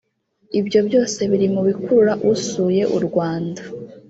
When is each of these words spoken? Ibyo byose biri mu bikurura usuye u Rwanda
Ibyo 0.59 0.79
byose 0.87 1.19
biri 1.31 1.47
mu 1.53 1.61
bikurura 1.67 2.13
usuye 2.33 2.83
u 2.97 2.99
Rwanda 3.05 3.61